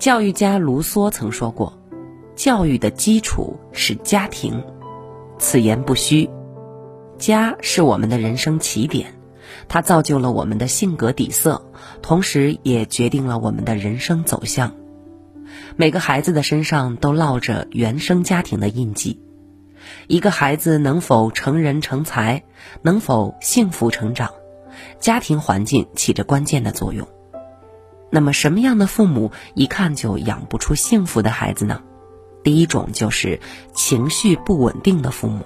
[0.00, 1.78] 教育家卢梭曾说过
[2.34, 4.64] ：“教育的基础是家庭。”
[5.38, 6.30] 此言不虚。
[7.18, 9.12] 家是我们的人生起点，
[9.68, 11.62] 它造就了我们的性格底色，
[12.00, 14.74] 同时也决定了我们的人生走向。
[15.76, 19.20] 每个孩子的身上都烙着原生家庭的印记。
[20.06, 22.42] 一个孩子能否成人成才，
[22.80, 24.30] 能否幸福成长，
[24.98, 27.06] 家庭环境起着关键的作用。
[28.10, 31.82] 那么，什么样的父母一看就养不出幸福的孩子呢？
[32.42, 33.40] 第一种就是
[33.74, 35.44] 情绪不稳定的父母。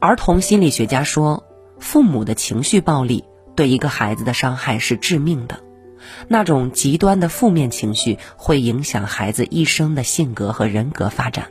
[0.00, 1.44] 儿童心理学家说，
[1.80, 3.24] 父母的情绪暴力
[3.56, 5.58] 对一个孩子的伤害是致命的。
[6.28, 11.48] 那种极端的负面情绪会影响孩子一生的性格和人格发展。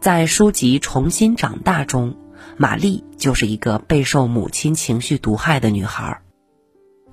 [0.00, 2.16] 在书籍《重新长大》中，
[2.58, 6.20] 玛丽就是一个备受母亲情绪毒害的女孩。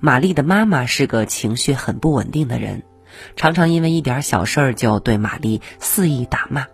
[0.02, 2.82] 玛丽的妈妈是个情绪很不稳定的人，
[3.36, 6.66] 常常因为一点小事儿就对玛丽肆意打骂。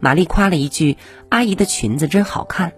[0.00, 0.98] 玛丽夸了一句
[1.30, 2.72] ：“阿姨的裙子真好看。”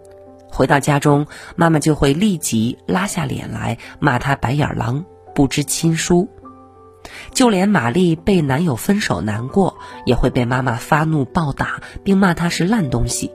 [0.53, 6.29] 回到家中，妈妈就会立即拉下脸来骂她白眼狼、不知亲疏。
[7.33, 13.33] 就连玛丽被男友分手难过，也会被妈妈发怒暴打，并骂她是烂东西。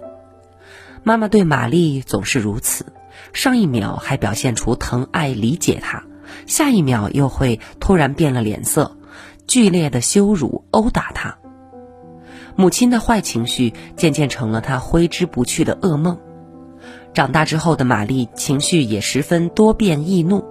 [1.02, 2.94] 妈妈对玛丽总是如此，
[3.34, 6.04] 上一秒还表现出疼爱理解她。
[6.46, 8.98] 下一秒又会突然变了脸色，
[9.48, 11.38] 剧烈的羞辱、殴打他。
[12.56, 16.20] 母亲的坏情绪渐渐成了他挥之不去的噩梦。
[17.14, 20.44] 长大之后的玛丽情绪也十分多变易怒，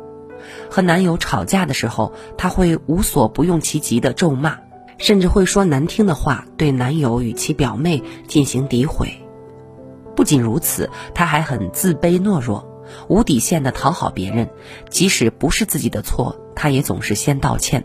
[0.71, 4.59] 和男友吵架的时候，她会无所不用其极的咒骂，
[4.99, 9.09] 甚至会说难听的话，对男友与其表妹进行诋毁。
[10.15, 12.72] 不仅如此，她还很自卑懦弱。
[13.09, 14.51] 无底线的讨好别人，
[14.91, 17.85] 即使不是自己的错，她也总是先道歉。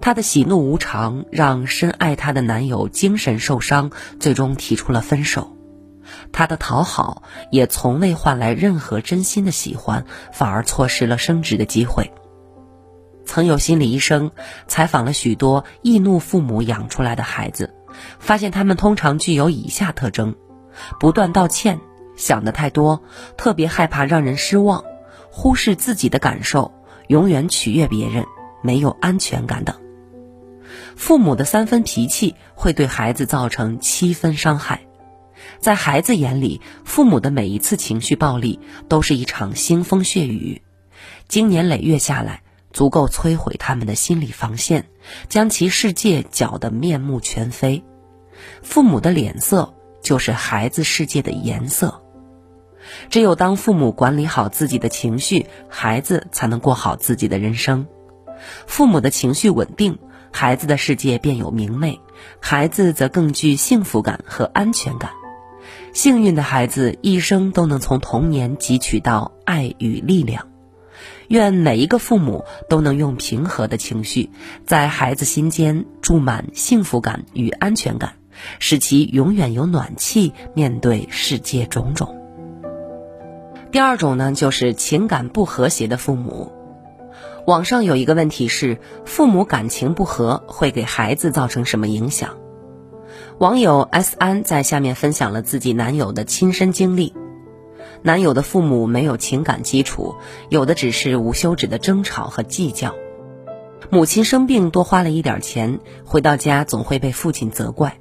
[0.00, 5.56] 她的喜怒无常让深爱她的男友精神受伤，最终提出了分手。
[6.32, 12.10] 她的讨好也从未换来任何真心的喜欢，反而错失了升职的机会。
[13.26, 14.32] 曾有心理医生
[14.66, 17.74] 采访了许多易怒父母养出来的孩子，
[18.18, 20.34] 发现他们通常具有以下特征：
[20.98, 21.80] 不断道歉。
[22.20, 23.02] 想的太多，
[23.38, 24.84] 特别害怕让人失望，
[25.30, 26.70] 忽视自己的感受，
[27.08, 28.26] 永远取悦别人，
[28.62, 29.74] 没有安全感等。
[30.94, 34.82] 父母的三分脾气会对孩子造成七分伤害，
[35.60, 40.60] 在孩子眼里，父母的每一次情绪暴力都是一场腥风血雨，
[41.26, 44.84] 经年累月下来，足够摧毁他们的心理防线，
[45.30, 47.82] 将其世界搅得面目全非。
[48.62, 52.02] 父母的脸色就是孩子世界的颜色。
[53.08, 57.86] 只有当父母管理好自己的情绪，孩子才能过好自己的人生。
[58.66, 59.98] 父母的情绪稳定，
[60.32, 62.00] 孩子的世界便有明媚，
[62.40, 65.10] 孩子则更具幸福感和安全感。
[65.92, 70.48] 幸运的孩子一生都能从童年汲取到爱与力量。
[71.28, 74.30] 愿每一个父母都能用平和的情绪，
[74.66, 78.14] 在孩子心间注满幸福感与安全感，
[78.58, 82.19] 使其永远有暖气面对世界种种。
[83.72, 86.50] 第二种呢，就是情感不和谐的父母。
[87.46, 92.36] 网上有一个问题是：父母感情不和会给孩子造成什么影响？
[93.38, 97.14] 网友 S 安在下面分享了自己男友的亲身经历。
[98.02, 100.16] 男友的父母没有情感基础，
[100.48, 102.94] 有的只是无休止的争吵和计较。
[103.88, 107.92] 母亲生病多花了一点钱，回到家总会被父亲责怪；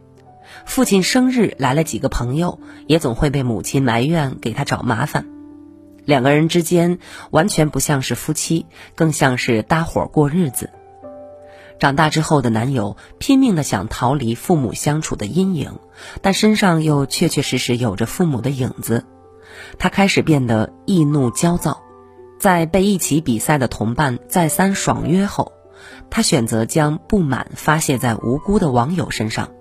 [0.66, 5.25] 父亲生日来了几个朋友，也总会被母亲埋怨给他找麻烦。
[6.09, 6.97] 两个人之间
[7.30, 8.66] 完全不像是夫妻，
[8.96, 10.72] 更像是搭伙过日子。
[11.78, 15.78] 长大之后的男友拼命的想逃离父母相处的阴影，
[16.24, 19.06] 但身上又确确实实有着父母的影子。
[19.78, 21.84] 他开始变得易怒焦躁，
[22.40, 25.52] 在被一起比赛的同伴再三爽约后，
[26.09, 29.51] 他选择将不满发泄在无辜的网友身上。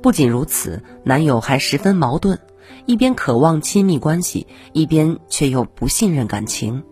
[0.00, 2.38] 不仅如此，男友还十分矛盾。
[2.84, 6.84] 一边渴望亲密关系，一边却又不信任感情，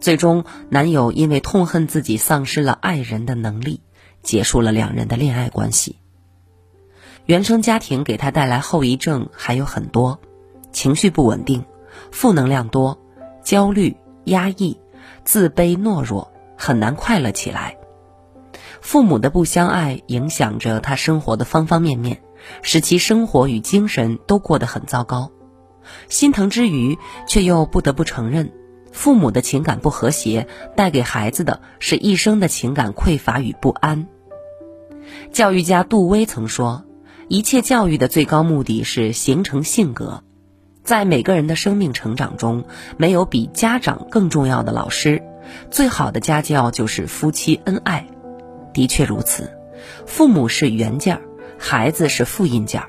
[0.00, 3.80] 最终男友因为痛恨自己丧失了爱人的能力，
[4.22, 5.96] 结束了两人的恋爱关系。
[7.26, 10.18] 原生家庭给他带来后遗症还有很多，
[10.72, 11.64] 情绪不稳定，
[12.10, 12.98] 负能量多，
[13.44, 14.78] 焦虑、压抑、
[15.24, 17.76] 自卑、懦弱，很难快乐起来。
[18.80, 22.22] 父母的不相爱影响着他生活的方方面面。
[22.62, 25.30] 使其生活与精神都过得很糟糕，
[26.08, 28.52] 心疼之余，却又不得不承认，
[28.92, 30.46] 父母的情感不和谐
[30.76, 34.06] 带给孩子的是一生的情感匮乏与不安。
[35.32, 36.84] 教育家杜威曾说
[37.28, 40.22] ：“一切教育的最高目的是形成性格。”
[40.84, 42.64] 在每个人的生命成长中，
[42.96, 45.22] 没有比家长更重要的老师。
[45.70, 48.06] 最好的家教就是夫妻恩爱。
[48.72, 49.56] 的确如此，
[50.06, 51.22] 父母是原件儿，
[51.62, 52.82] 孩子是复印件。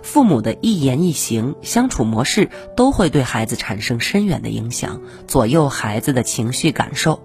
[0.00, 7.20] 父母的一言一行、相处模式都会对孩子产生深远的影响，左右孩子的情绪感受。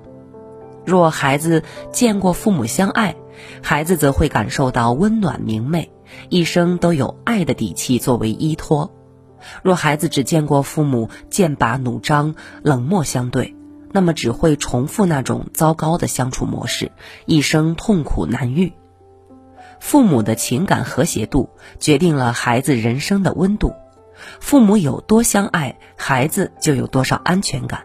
[0.83, 3.15] 若孩子见过父母相爱，
[3.61, 5.91] 孩子则会感受到温暖明媚，
[6.29, 8.91] 一生都有爱的底气作为依托。
[9.63, 12.33] 若孩子只见过父母剑拔弩张、
[12.63, 13.55] 冷漠相对，
[13.91, 16.91] 那么只会重复那种糟糕的相处模式，
[17.27, 18.73] 一生痛苦难愈。
[19.81, 21.49] 父母的情感和谐度
[21.79, 23.73] 决定了孩子人生的温度，
[24.39, 27.83] 父母有多相爱，孩子就有多少安全感。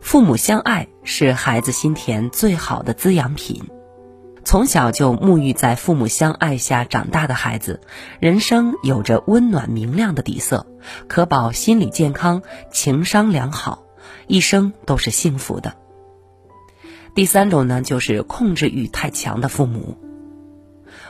[0.00, 3.62] 父母相爱是孩子心田最好的滋养品。
[4.44, 7.80] 从小就沐浴在父母相爱下长大的孩子，
[8.18, 10.66] 人生有着温暖明亮的底色，
[11.06, 12.42] 可保心理健康、
[12.72, 13.84] 情商良好，
[14.26, 15.76] 一生都是幸福的。
[17.14, 19.98] 第三种呢，就是控制欲太强的父母。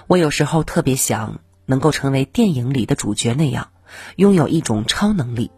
[0.07, 3.69] 我有时候特别想能够成为电影里的主角那样，
[4.17, 5.51] 拥有一种超能力，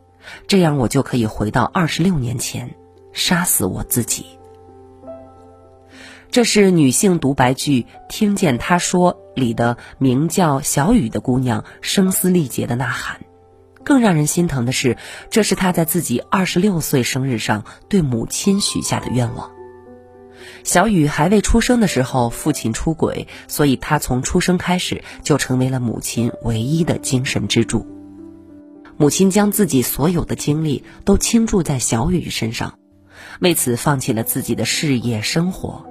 [0.47, 2.77] 这样我就可以回到二十六年前，
[3.13, 4.27] 杀死我自己。
[6.31, 13.21] 这是女性独白剧《听见他说》里的名叫小雨的姑娘声嘶力竭的呐喊。
[13.85, 14.97] 更让人心疼的是，
[15.31, 19.56] 这是她在自己二十六岁生日上对母亲许下的愿望。
[20.65, 27.87] 小雨还未出生的时候，父亲出轨，所以她从出生开始就成为了母亲唯一的精神支柱。
[28.97, 32.79] 母亲将自己所有的精力都倾注在小雨身上，
[33.41, 35.85] 为此放弃了自己的事业生活。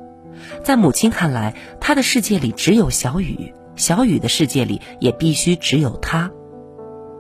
[0.63, 6.31] 在母亲看来，她的世界里只有小雨，小雨的世界里也必须只有她。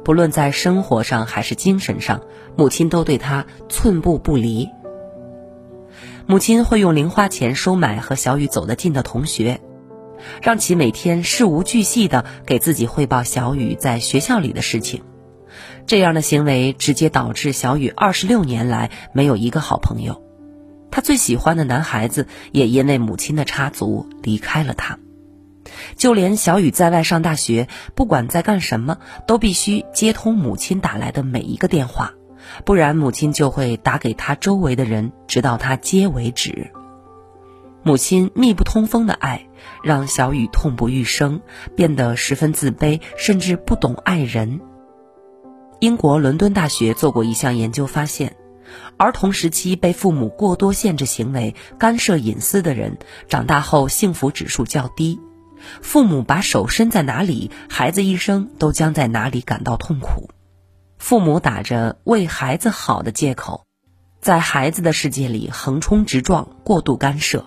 [0.03, 2.21] 不论在生活上还是精神上，
[2.55, 4.69] 母亲都对她寸步不离。
[6.27, 9.61] 母亲会用零花钱收买和小雨走得近的同学，
[10.41, 15.03] 让其每天事无巨细地给自己汇报小雨在学校里的事情。
[15.85, 20.23] 这样的行为直接导致小雨二十六年来没有一个好朋友。
[20.89, 24.97] 他最喜欢的男孩子也因为母亲的插足离开了他，
[25.95, 32.13] 就连小雨在外上大学，不管在干什么，都必须接通母亲打来的每一个电话，
[32.65, 36.71] 不然母亲就会打给他周围的人，直到他接为止。
[37.83, 39.47] 母亲密不通风的爱，
[39.83, 41.41] 让小雨痛不欲生，
[41.75, 44.59] 变得十分自卑，甚至不懂爱人。
[45.79, 48.35] 英国伦敦大学做过一项研究，发现。
[48.97, 55.19] 儿童时期被父母过多限制行为、干涉隐私的人，长大后幸福指数较低。
[55.81, 60.29] 父母把手伸在哪里，孩子一生都将在哪里感到痛苦。
[61.05, 63.67] 父母打着为孩子好的借口，
[64.21, 67.45] 在孩子的世界里横冲直撞、过度干涉，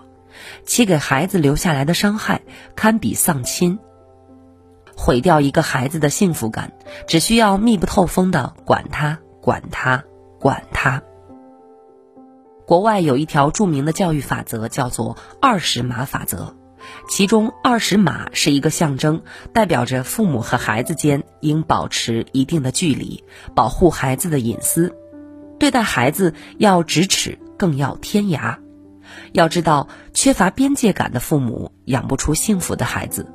[0.65, 2.43] 其给孩子留下来的伤害
[2.77, 3.81] 堪比丧亲。
[4.97, 6.73] 毁掉一个孩子的幸福感，
[7.09, 10.05] 只需要密不透风的管他、管他、
[10.39, 11.03] 管他。
[12.65, 16.55] 国外有一条著名的教育法则，叫做“二十码法则”，
[17.09, 24.95] 其中“二十码”是一个象征，代表着父母和孩子间应保持一定的距离，保护孩子的隐私，
[25.59, 28.57] 对待孩子要咫尺，更要天涯。
[29.33, 33.27] 要知道，缺乏边界感的父母养不出幸福的孩子。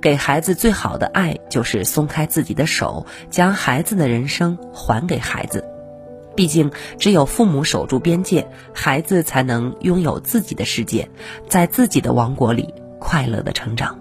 [0.00, 5.64] 给孩子最好的爱，就是松开自己的手，将孩子的人生还给孩子。
[6.36, 11.10] 毕竟，只有父母守住边界，孩子才能拥有自己的世界，
[11.48, 13.98] 在自己的王国里快乐的成长。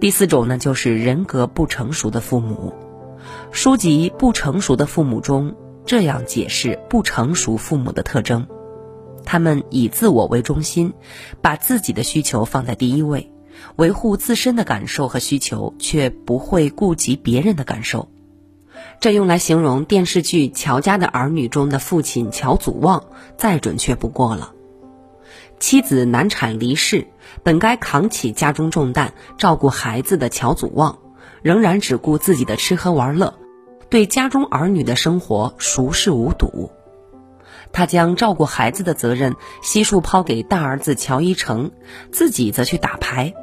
[0.00, 2.74] 第四种呢，就是人格不成熟的父母。
[3.50, 5.54] 书籍《不成熟的父母》中
[5.86, 8.46] 这样解释不成熟父母的特征：
[9.24, 10.92] 他们以自我为中心，
[11.40, 13.32] 把自己的需求放在第一位，
[13.76, 18.08] 维护自身的感受和需求，却不会顾及别人的感受。
[19.00, 23.04] 这用来形容电视剧《乔家的儿女》中的父亲乔祖望，
[23.38, 24.52] 再准确不过了。
[25.58, 27.06] 妻子难产离世，
[27.42, 30.98] 本该扛起家中重担、照顾孩子的乔祖旺，
[31.42, 33.34] 仍然只顾自己的吃喝玩乐，
[33.88, 36.70] 对家中儿女的生活熟视无睹。
[37.72, 41.72] 他将照顾孩子的责任悉数抛给大儿子乔一成，
[42.12, 43.34] 自己则去打牌。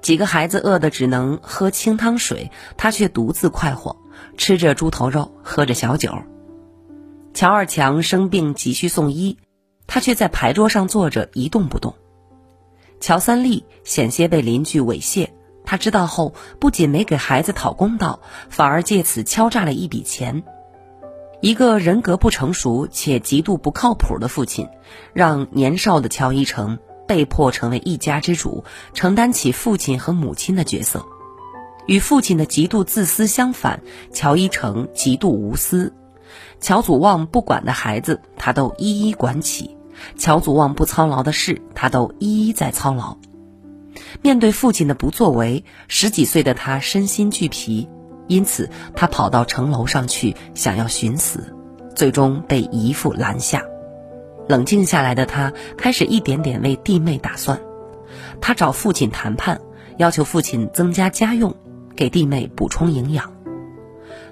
[0.00, 3.96] 几个孩子饿得只能喝清汤水，他却独自快活。
[4.36, 6.12] 吃着猪头肉，喝着小酒。
[7.32, 9.38] 乔二强生病急需送医，
[9.86, 11.94] 他却在牌桌上坐着一动不动。
[13.00, 15.28] 乔三立险些被邻居猥亵，
[15.64, 20.42] 他知道后不仅没给孩子讨公道，反而借此敲诈了一笔钱。
[21.40, 24.68] 一个人格不成熟且极度不靠谱的父亲，
[25.12, 28.64] 让年少的乔一成被迫成为一家之主，
[28.94, 31.04] 承担起父亲和母亲的角色。
[31.86, 35.92] 与父亲的极度自私相反，乔一成极度无私。
[36.64, 39.76] 乔祖旺不管的孩子，他都一一管起；
[40.16, 43.18] 乔祖旺不操劳的事，他都一一在操劳。
[44.22, 47.86] 面对父亲的不作为，十几岁的他身心俱疲，
[48.28, 51.54] 因此他跑到城楼上去想要寻死，
[51.94, 53.62] 最终被姨父拦下。
[54.48, 57.60] 冷静下来的他开始一点点为弟妹打算，
[58.40, 59.60] 他找父亲谈判，
[59.98, 61.54] 要求父亲增加家用，
[61.94, 63.33] 给弟妹补充营养。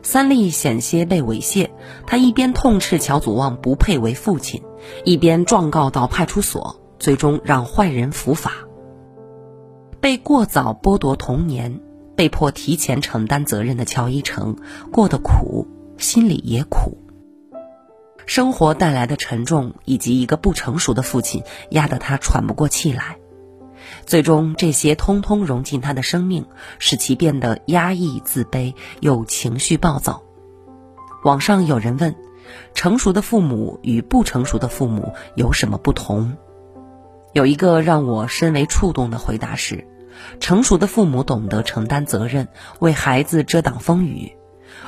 [0.03, 1.71] 三立险些被猥亵，
[2.07, 4.63] 他一边痛斥乔祖旺不配为父亲，
[5.05, 8.53] 一边状告到派出所，最终让坏人伏法。
[10.01, 11.81] 被过早剥夺童年，
[12.17, 14.57] 被迫提前承担责任的乔一成，
[14.91, 16.99] 过得苦，心里也苦。
[18.27, 23.19] 生活带来的沉重，以及一个不成熟的父亲，压得他喘不过气来。
[24.07, 26.47] 最终，这些通通融进他的生命，
[26.79, 30.23] 使其变得压抑、自卑又情绪暴躁。
[31.25, 32.15] 网上有人问：
[32.75, 36.37] 成熟的父母与不成熟的父母有什么不同？
[37.33, 39.87] 有一个让我深为触动的回答是：
[40.41, 42.49] 成熟的父母懂得承担责任，
[42.81, 44.33] 为孩子遮挡风雨；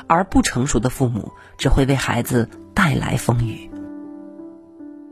[0.07, 3.71] 而不成熟的父母只会为孩子带来风雨。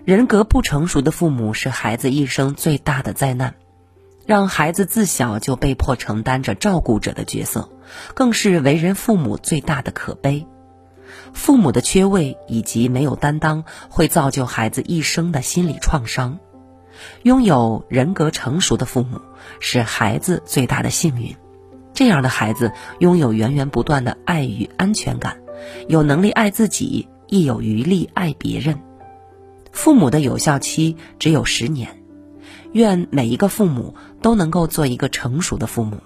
[0.04, 3.54] 人格不成熟的父母是孩子一生最大的灾难。
[4.26, 7.71] 让孩子自小就被迫承担着照顾者的角色，
[8.14, 10.47] 更是为人父母最大的可悲。
[11.33, 16.38] 父母的缺位以及没有担当，会造就孩子一生的心理创伤。
[17.23, 19.21] 拥有人格成熟的父母，
[19.59, 21.35] 是孩子最大的幸运。
[21.95, 25.38] 这样的孩子拥有源源不断的爱与安全感，
[25.88, 28.79] 有能力爱自己，亦有余力爱别人。
[29.73, 32.01] 父母的有效期只有十年。
[32.73, 35.99] 愿每一个父母都能够做一个成熟的父母，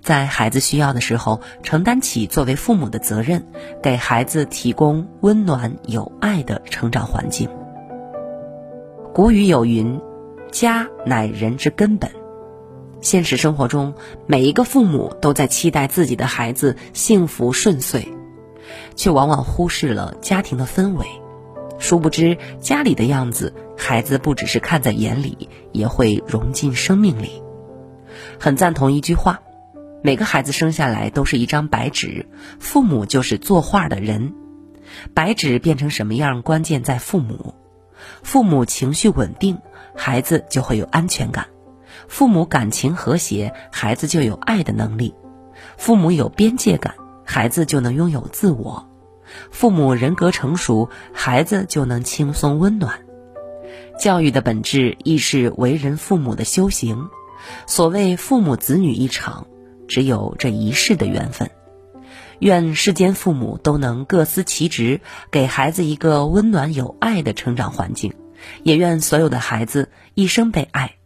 [0.00, 3.44] 在孩子需要的时候承担起作为父母的责任，
[3.82, 7.48] 给孩子提供温暖有爱的成长环境。
[9.12, 10.00] 古语有云
[10.50, 12.10] ：“家乃人之根本。”
[13.02, 13.92] 现实生活中，
[14.26, 18.08] 每一个父母都在期待自己的孩子幸福顺遂，
[18.96, 21.04] 却往往忽视了家庭的氛围。
[21.78, 23.52] 殊不知，家里的样子。
[23.76, 27.42] 孩子不只是看在眼里，也会融进生命里。
[28.38, 29.40] 很赞同一句话：
[30.02, 32.28] 每个孩子生下来都是一张白纸，
[32.58, 34.34] 父母就是作画的人。
[35.14, 37.54] 白纸变成什么样，关键在父母。
[38.22, 39.58] 父母情绪稳定，
[39.96, 41.46] 孩子就会有安全感；
[42.06, 45.14] 父母感情和谐，孩子就有爱的能力；
[45.76, 48.86] 父母有边界感，孩子就能拥有自我；
[49.50, 53.03] 父母人格成熟，孩子就能轻松温暖。
[53.98, 57.08] 教育的本质亦是为人父母的修行。
[57.66, 59.46] 所谓父母子女一场，
[59.86, 61.50] 只有这一世的缘分。
[62.40, 68.14] 愿世间父母都能各司其职，给孩子一个温暖有爱的成长环境。
[68.62, 70.96] 也愿所有的孩子一生被爱，